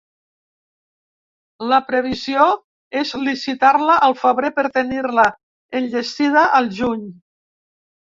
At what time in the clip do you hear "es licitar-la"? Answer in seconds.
3.03-4.01